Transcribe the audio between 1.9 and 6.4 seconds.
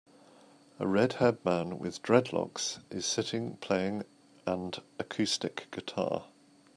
dreadlocks is sitting playing and acoustic guitar.